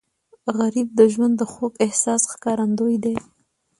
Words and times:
غریب 0.57 0.87
د 0.99 1.01
ژوند 1.13 1.33
د 1.37 1.43
خوږ 1.51 1.73
احساس 1.85 2.21
ښکارندوی 2.31 2.95
دی 3.03 3.15